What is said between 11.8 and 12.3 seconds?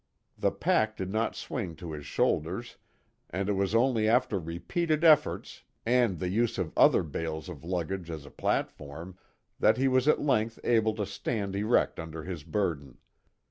under